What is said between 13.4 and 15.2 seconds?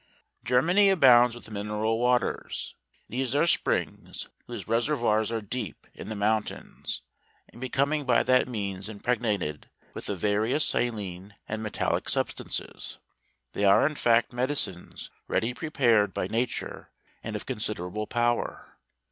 they are in fact medicines